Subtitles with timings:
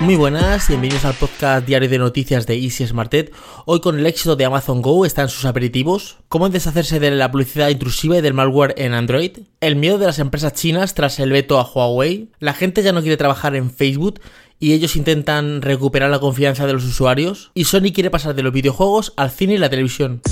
[0.00, 3.32] Muy buenas, bienvenidos al podcast diario de noticias de Easy Smartet.
[3.66, 7.68] Hoy con el éxito de Amazon Go están sus aperitivos, cómo deshacerse de la publicidad
[7.68, 11.58] intrusiva y del malware en Android, el miedo de las empresas chinas tras el veto
[11.58, 14.20] a Huawei, la gente ya no quiere trabajar en Facebook
[14.60, 18.52] y ellos intentan recuperar la confianza de los usuarios, y Sony quiere pasar de los
[18.52, 20.22] videojuegos al cine y la televisión.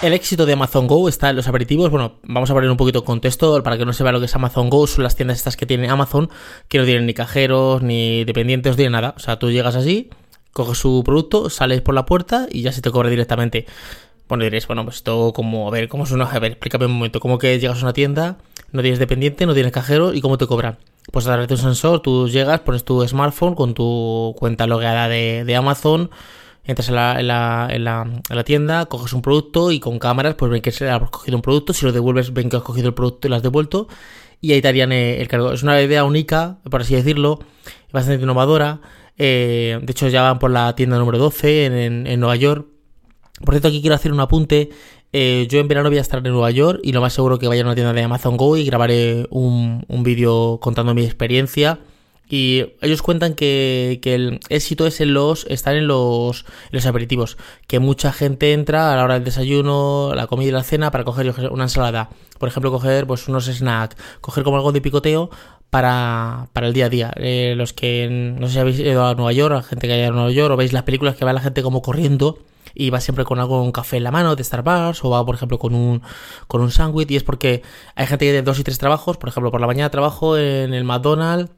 [0.00, 1.90] El éxito de Amazon Go está en los aperitivos.
[1.90, 4.26] Bueno, vamos a poner un poquito de contexto para que no se vea lo que
[4.26, 4.86] es Amazon Go.
[4.86, 6.30] Son las tiendas estas que tiene Amazon,
[6.68, 9.14] que no tienen ni cajeros, ni dependientes, no tienen nada.
[9.16, 10.08] O sea, tú llegas así,
[10.52, 13.66] coges su producto, sales por la puerta y ya se te cobra directamente.
[14.28, 16.26] Bueno, diréis, bueno, pues esto como, a ver, ¿cómo es una?
[16.26, 18.36] A ver, explícame un momento, ¿cómo que llegas a una tienda,
[18.70, 20.78] no tienes dependiente, no tienes cajero y cómo te cobran?
[21.10, 25.08] Pues a través de un sensor, tú llegas, pones tu smartphone con tu cuenta logueada
[25.08, 26.10] de, de Amazon,
[26.68, 30.68] entras en la, en, la, tienda, coges un producto y con cámaras pues ven que
[30.68, 33.36] has cogido un producto, si lo devuelves ven que has cogido el producto y lo
[33.36, 33.88] has devuelto
[34.40, 35.52] y ahí te harían el, cargo.
[35.52, 37.40] Es una idea única, por así decirlo,
[37.90, 38.80] bastante innovadora.
[39.16, 42.68] Eh, de hecho ya van por la tienda número 12 en, Nueva York.
[43.44, 44.68] Por cierto, aquí quiero hacer un apunte.
[45.12, 47.48] Eh, yo en verano voy a estar en Nueva York y lo más seguro que
[47.48, 51.80] vaya a una tienda de Amazon Go y grabaré un, un vídeo contando mi experiencia
[52.28, 57.38] y ellos cuentan que, el éxito es en los, estar en los, los aperitivos.
[57.66, 61.04] Que mucha gente entra a la hora del desayuno, la comida y la cena para
[61.04, 62.10] coger una ensalada.
[62.38, 65.30] Por ejemplo, coger pues unos snacks, coger como algo de picoteo
[65.70, 67.12] para, para el día a día.
[67.16, 70.08] Eh, los que no sé si habéis ido a Nueva York, la gente que haya
[70.08, 72.38] a Nueva York, o veis las películas que va la gente como corriendo
[72.74, 75.34] y va siempre con algo, un café en la mano de Starbucks o va, por
[75.34, 76.02] ejemplo, con un,
[76.46, 77.62] con un sándwich y es porque
[77.94, 80.74] hay gente que tiene dos y tres trabajos, por ejemplo, por la mañana trabajo en
[80.74, 81.50] el McDonald's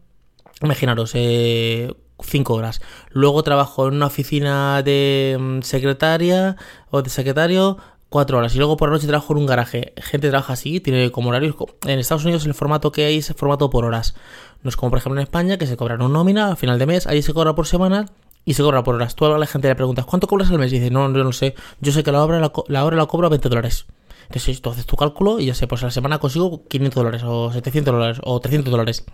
[0.62, 2.80] Imaginaros, eh, cinco horas.
[3.11, 6.56] Luego trabajo en una oficina de mm, secretaria
[6.91, 8.55] o de secretario, cuatro horas.
[8.55, 9.94] Y luego por la noche trabajo en un garaje.
[9.97, 11.55] Gente trabaja así, tiene como horarios.
[11.86, 14.14] En Estados Unidos el formato que hay es el formato por horas.
[14.62, 16.86] No es como por ejemplo en España, que se cobran un nómina al final de
[16.86, 18.06] mes, ahí se cobra por semana
[18.44, 19.14] y se cobra por horas.
[19.14, 20.72] Tú a la gente le preguntas, ¿cuánto cobras al mes?
[20.72, 21.54] Y dice, no, yo no sé.
[21.81, 23.87] Yo sé que la hora la, la hora la cobro a 20 dólares.
[24.25, 27.22] Entonces tú haces tu cálculo y ya sé, pues a la semana consigo 500 dólares
[27.25, 29.04] o 700 dólares o 300 dólares.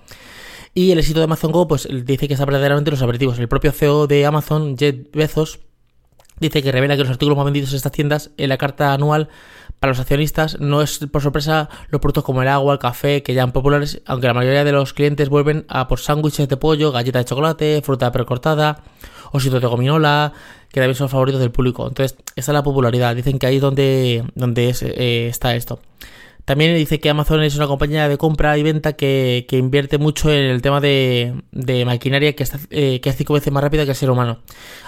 [0.77, 3.39] Y el éxito de Amazon Go, pues dice que está verdaderamente los aperitivos.
[3.39, 5.61] El propio CEO de Amazon, Jeff Bezos,
[6.39, 9.31] dice que revela que los artículos más vendidos en estas tiendas en la carta anual
[9.81, 13.33] para los accionistas no es por sorpresa los productos como el agua, el café, que
[13.33, 16.93] ya han populares, aunque la mayoría de los clientes vuelven a por sándwiches de pollo,
[16.93, 18.83] galletas de chocolate, fruta precortada,
[19.33, 20.35] ositos de gominola,
[20.69, 21.89] que también son favoritos del público.
[21.89, 23.17] Entonces, esa es la popularidad.
[23.17, 25.81] Dicen que ahí es donde, donde eh, está esto.
[26.47, 30.45] También dice que Amazon es una compañía de compra y venta que, invierte mucho en
[30.45, 31.35] el tema de,
[31.85, 34.39] maquinaria que, está, eh, que es cinco veces más rápida que el ser humano.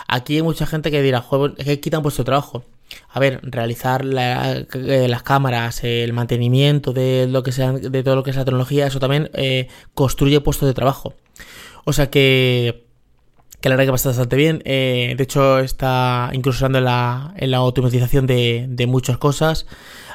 [0.07, 2.63] Aquí hay mucha gente que dirá, juego, que quitan vuestro trabajo.
[3.09, 8.23] A ver, realizar eh, las cámaras, el mantenimiento de lo que sea, de todo lo
[8.23, 11.15] que es la tecnología, eso también eh, construye puestos de trabajo.
[11.85, 12.87] O sea que
[13.61, 14.61] que la verdad que va bastante bien.
[14.61, 19.67] de hecho, está incursionando en la, en la automatización de, de muchas cosas.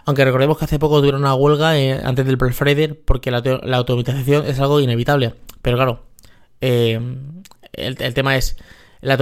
[0.05, 3.41] Aunque recordemos que hace poco tuvieron una huelga eh, antes del Black Friday porque la,
[3.77, 5.33] automatización es algo inevitable.
[5.61, 6.03] Pero claro,
[6.59, 6.99] eh,
[7.71, 8.57] el, tema es,
[9.01, 9.17] la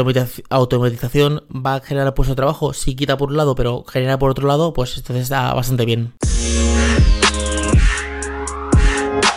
[0.50, 2.74] automatización va a generar puesto de trabajo.
[2.74, 6.14] Si quita por un lado, pero genera por otro lado, pues entonces está bastante bien.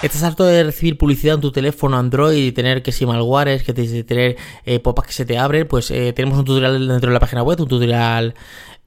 [0.05, 3.73] ¿Estás harto de recibir publicidad en tu teléfono Android y tener que si malwares, que
[3.73, 5.67] tener eh, popas que se te abren?
[5.67, 8.35] Pues eh, tenemos un tutorial dentro de la página web, un tutorial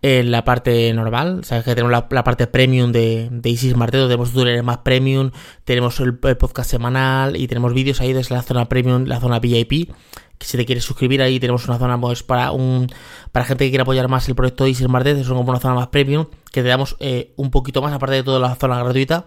[0.01, 1.43] en la parte normal.
[1.43, 5.31] Sabes que tenemos la, parte premium de, de Isis Marteto, tenemos tutoriales más premium,
[5.63, 9.91] tenemos el, podcast semanal y tenemos vídeos ahí desde la zona premium, la zona VIP.
[10.37, 12.87] Que si te quieres suscribir ahí tenemos una zona pues, para un
[13.31, 15.73] para gente que quiera apoyar más el proyecto de Isis Marteto, es como una zona
[15.73, 19.25] más premium que te damos eh, un poquito más aparte de toda la zona gratuita.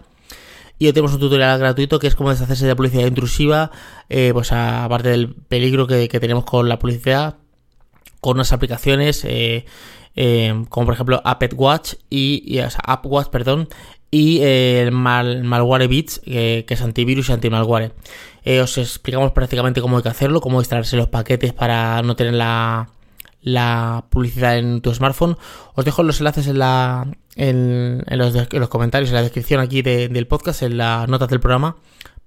[0.79, 3.69] Y hoy tenemos un tutorial gratuito que es cómo deshacerse de publicidad intrusiva,
[4.09, 7.35] eh, pues aparte del peligro que, tenemos con la publicidad,
[8.19, 9.65] con unas aplicaciones eh,
[10.15, 13.69] Em, como por ejemplo App Watch y, o sea, App Watch, perdón,
[14.09, 17.93] y eh, el mal, Malware Bits, que es antivirus y anti-malware.
[18.43, 22.33] Eh, os explicamos prácticamente cómo hay que hacerlo, cómo extraerse los paquetes para no tener
[22.33, 22.89] la,
[23.41, 25.37] la publicidad en tu smartphone.
[25.75, 29.81] Os dejo los enlaces en, la, en, los, en los, comentarios, en la descripción aquí
[29.81, 31.77] del podcast, en las notas del programa,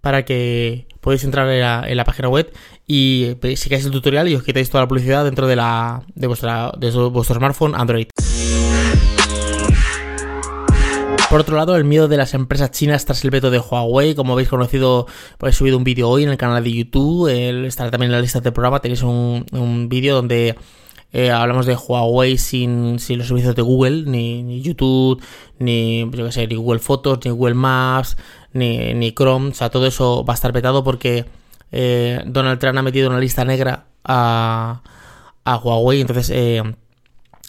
[0.01, 2.51] para que podáis entrar en la, página web
[2.87, 6.73] y sigáis el tutorial y os quitáis toda la publicidad dentro de, la, de, vuestra,
[6.79, 8.07] de vuestro smartphone Android.
[11.29, 14.15] Por otro lado, el miedo de las empresas chinas tras el veto de Huawei.
[14.15, 15.07] Como habéis conocido,
[15.37, 17.29] pues he subido un vídeo hoy en el canal de YouTube.
[17.67, 18.81] estará también en la lista del programa.
[18.81, 20.55] Tenéis un, vídeo donde
[21.13, 25.21] eh, hablamos de Huawei sin, sin, los servicios de Google, ni, YouTube,
[25.59, 28.17] ni, yo sé, ni Google Fotos, ni Google Maps,
[28.55, 29.51] ni, ni, Chrome.
[29.51, 31.27] O sea, todo eso va a estar vetado porque
[31.77, 34.81] eh, Donald Trump ha metido una lista negra a,
[35.45, 36.63] a Huawei, entonces eh,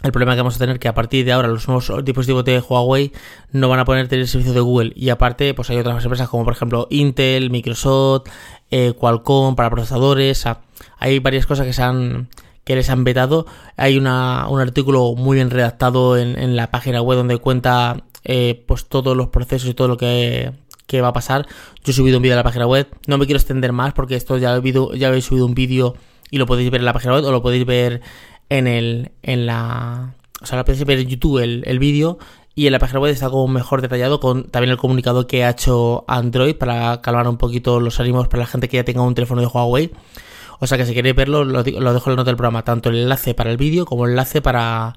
[0.04, 2.60] el problema que vamos a tener que a partir de ahora los nuevos dispositivos de
[2.60, 3.12] Huawei
[3.52, 6.28] no van a poder tener el servicio de Google y aparte pues hay otras empresas
[6.28, 8.28] como por ejemplo Intel, Microsoft,
[8.72, 10.44] eh, Qualcomm para procesadores,
[10.98, 12.28] hay varias cosas que se han
[12.64, 13.46] que les han vetado.
[13.78, 18.06] Hay una, un artículo muy bien redactado en, en la página web donde cuenta
[18.66, 20.52] pues todos los procesos y todo lo que,
[20.88, 21.48] que, va a pasar.
[21.84, 22.88] Yo he subido un vídeo a la página web.
[23.08, 25.96] No me quiero extender más porque esto ya he, ya habéis subido un vídeo
[26.32, 28.02] y lo podéis ver en la página web o lo podéis ver
[28.50, 32.18] en el en la o sea lo podéis ver en YouTube el, el vídeo
[32.56, 35.52] y en la página web está como mejor detallado con también el comunicado que ha
[35.52, 39.14] hecho Android para calmar un poquito los ánimos para la gente que ya tenga un
[39.14, 39.92] teléfono de Huawei
[40.60, 42.98] o sea que si queréis verlo, lo, dejo en la nota del programa, tanto el
[42.98, 44.96] enlace para el vídeo como el enlace para,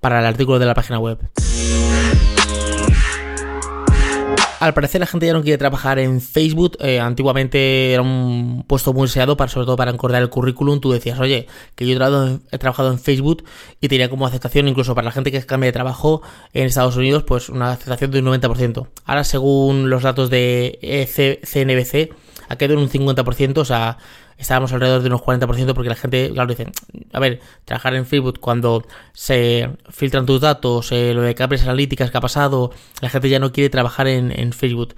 [0.00, 1.18] para el artículo de la página web.
[4.62, 6.76] Al parecer la gente ya no quiere trabajar en Facebook.
[6.78, 10.78] Eh, antiguamente era un puesto muy deseado, para, sobre todo para encordar el currículum.
[10.78, 13.42] Tú decías, oye, que yo he trabajado en Facebook
[13.80, 16.22] y tenía como aceptación, incluso para la gente que cambia de trabajo
[16.52, 18.86] en Estados Unidos, pues una aceptación de un 90%.
[19.04, 20.78] Ahora, según los datos de
[21.42, 22.14] CNBC,
[22.48, 23.98] ha quedado en un 50%, o sea,
[24.38, 26.66] estábamos alrededor de unos 40% porque la gente, claro, dice,
[27.12, 32.10] a ver, trabajar en Facebook cuando se filtran tus datos, eh, lo de Cambridge Analytics
[32.10, 34.94] que ha pasado, la gente ya no quiere trabajar en, Facebook.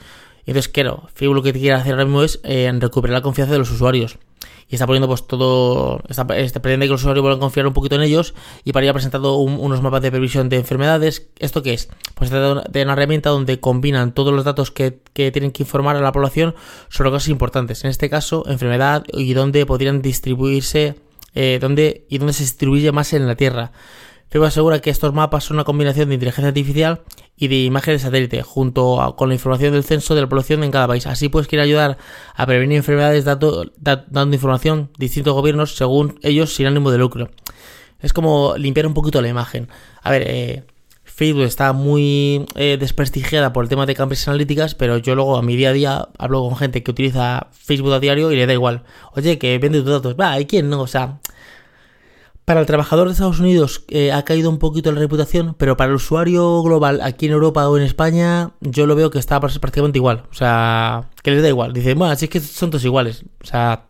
[0.47, 3.59] Entonces, claro, Facebook lo que quiere hacer ahora mismo es eh, recuperar la confianza de
[3.59, 4.19] los usuarios
[4.69, 7.97] y está poniendo pues todo, está, pretende que los usuarios vuelvan a confiar un poquito
[7.97, 11.29] en ellos y para ello ha presentado unos mapas de previsión de enfermedades.
[11.39, 11.89] ¿Esto qué es?
[12.15, 16.01] Pues de una herramienta donde combinan todos los datos que, que, tienen que informar a
[16.01, 16.55] la población
[16.89, 20.97] sobre cosas importantes, en este caso enfermedad y dónde podrían distribuirse,
[21.35, 23.73] eh, dónde, y dónde se distribuye más en la Tierra.
[24.29, 27.03] Facebook asegura que estos mapas son una combinación de inteligencia artificial
[27.37, 30.71] y de imágenes de satélite, junto con la información del censo de la población en
[30.71, 31.07] cada país.
[31.07, 31.99] Así pues quiere ayudar
[32.35, 33.71] a prevenir enfermedades dando,
[34.33, 37.31] información a distintos gobiernos según ellos sin ánimo de lucro.
[38.01, 39.69] Es como limpiar un poquito la imagen.
[40.03, 40.65] A ver, eh,
[41.05, 45.43] Facebook está muy eh, desprestigiada por el tema de Cambridge Analytics, pero yo luego a
[45.43, 48.53] mi día a día hablo con gente que utiliza Facebook a diario y le da
[48.53, 48.83] igual.
[49.13, 50.17] Oye, que vende tus datos.
[50.21, 50.81] Va, ¿y quién no?
[50.81, 51.21] O sea,
[52.45, 55.91] para el trabajador de Estados Unidos eh, ha caído un poquito la reputación, pero para
[55.91, 59.99] el usuario global aquí en Europa o en España yo lo veo que está prácticamente
[59.99, 60.25] igual.
[60.31, 61.73] O sea, que les da igual.
[61.73, 63.25] Dicen, bueno, así es que son todos iguales.
[63.43, 63.87] O sea,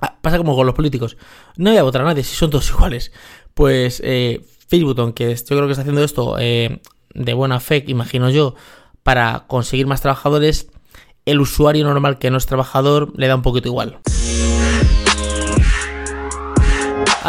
[0.00, 1.16] ah, pasa como con los políticos.
[1.56, 3.12] No voy a votar a nadie si son todos iguales.
[3.54, 6.80] Pues eh, Facebook, aunque yo creo que está haciendo esto eh,
[7.12, 8.54] de buena fe, imagino yo,
[9.02, 10.68] para conseguir más trabajadores,
[11.26, 13.98] el usuario normal que no es trabajador le da un poquito igual.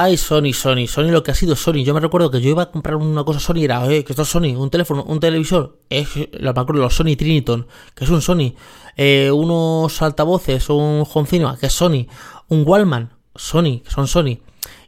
[0.04, 1.84] Ay, Sony, Sony, Sony lo que ha sido Sony.
[1.84, 4.24] Yo me recuerdo que yo iba a comprar una cosa Sony, era, eh, que esto
[4.24, 5.78] es Sony, un teléfono, un televisor.
[5.92, 8.56] Es, lo me acuerdo, los Sony Triniton, que es un Sony.
[8.98, 12.08] Eh, unos altavoces, un home que es Sony.
[12.48, 14.40] Un Wallman, Sony, que son Sony.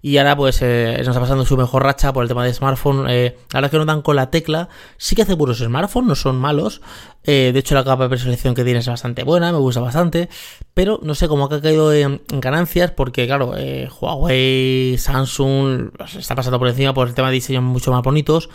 [0.05, 3.09] Y ahora pues eh, nos está pasando su mejor racha por el tema de smartphone.
[3.09, 4.67] Eh, ahora que no dan con la tecla,
[4.97, 6.81] sí que hace buenos smartphones, no son malos.
[7.23, 10.27] Eh, de hecho la capa de preselección que tiene es bastante buena, me gusta bastante.
[10.73, 16.59] Pero no sé cómo ha caído en, ganancias porque claro, eh, Huawei, Samsung está pasando
[16.59, 18.49] por encima por el tema de diseño mucho más bonitos.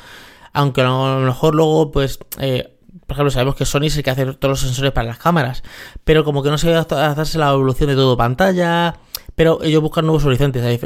[0.52, 2.18] Aunque a lo mejor luego pues...
[2.38, 2.74] Eh,
[3.06, 5.62] por ejemplo, sabemos que Sony es el que hace todos los sensores para las cámaras,
[6.04, 8.96] pero como que no se va a la evolución de todo pantalla,
[9.38, 10.80] pero ellos buscan nuevos horizontes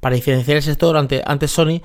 [0.00, 1.80] para diferenciar el sector ante, antes Sony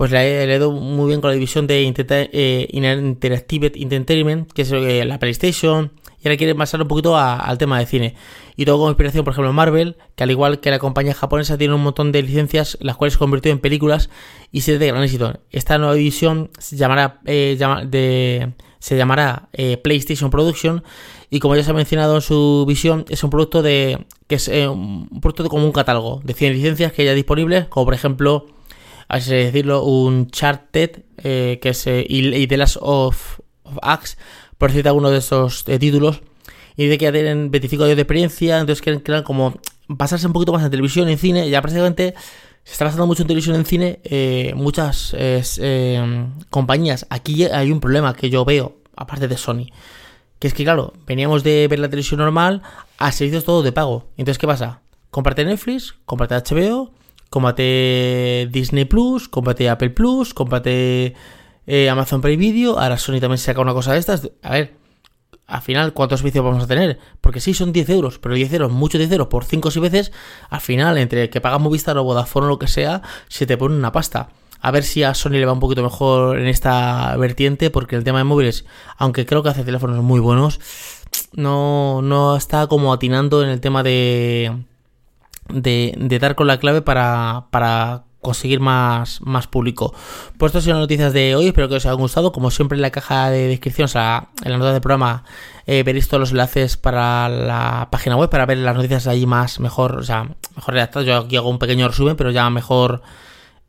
[0.00, 4.72] pues le he leído muy bien con la división de eh, Interactive Entertainment, que es
[4.72, 5.92] eh, la PlayStation,
[6.22, 8.14] y ahora quieren pasar un poquito al tema de cine.
[8.56, 11.74] Y todo como inspiración, por ejemplo, Marvel, que al igual que la compañía japonesa tiene
[11.74, 14.08] un montón de licencias, las cuales se convirtió en películas
[14.50, 15.38] y series de gran éxito.
[15.50, 17.58] Esta nueva división se llamará, eh,
[18.78, 19.50] se llamará
[19.82, 20.82] PlayStation Production
[21.28, 24.48] y como ya se ha mencionado en su visión, es un producto de que es
[24.48, 28.46] eh, un producto como un catálogo de 100 licencias que ya disponibles, como por ejemplo,
[29.10, 33.78] así decirlo, un Charted, eh, que es eh, y, The Last of, of
[34.56, 36.22] por decirte alguno de esos títulos.
[36.76, 39.58] Y dice que ya tienen 25 años de experiencia, entonces quieren, quieren como
[39.98, 42.14] pasarse un poquito más en televisión, en cine, ya prácticamente
[42.62, 44.00] se está pasando mucho en televisión en cine,
[44.54, 45.16] muchas
[46.50, 47.06] compañías.
[47.10, 49.66] Aquí hay un problema que yo veo, aparte de Sony.
[50.38, 52.62] Que es que, claro, veníamos de ver la televisión normal
[52.98, 54.08] a servicios todo de pago.
[54.16, 54.82] Entonces, ¿qué pasa?
[55.10, 56.92] Cómprate Netflix, cómprate HBO,
[57.30, 61.14] cómprate Disney Plus, cómprate Apple Plus, cómprate
[61.66, 62.78] eh, Amazon Prime Video.
[62.78, 64.30] Ahora Sony también saca una cosa de estas.
[64.42, 64.74] A ver,
[65.46, 66.98] al final, ¿cuántos servicios vamos a tener?
[67.20, 69.82] Porque sí, son 10 euros, pero 10 euros, muchos 10 euros por 5 o 6
[69.82, 70.12] veces,
[70.48, 73.76] al final, entre que pagas Movistar o Vodafone o lo que sea, se te pone
[73.76, 74.28] una pasta.
[74.60, 78.04] A ver si a Sony le va un poquito mejor en esta vertiente, porque el
[78.04, 78.66] tema de móviles,
[78.98, 80.60] aunque creo que hace teléfonos muy buenos,
[81.32, 84.54] no, no está como atinando en el tema de,
[85.52, 89.94] de, dar con la clave para, para conseguir más, más público.
[90.38, 92.32] Pues estas son las noticias de hoy, espero que os haya gustado.
[92.32, 95.24] Como siempre en la caja de descripción, o sea, en la nota del programa,
[95.66, 99.60] eh, veréis todos los enlaces para la página web, para ver las noticias ahí más,
[99.60, 101.06] mejor, o sea, mejor redactadas.
[101.06, 103.02] Yo aquí hago un pequeño resumen, pero ya mejor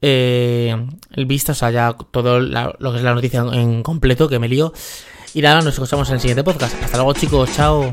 [0.01, 0.75] eh,
[1.15, 4.73] visto, o sea, ya todo lo que es la noticia en completo, que me lío.
[5.33, 6.75] Y nada, nos escuchamos en el siguiente podcast.
[6.83, 7.89] Hasta luego chicos, chao.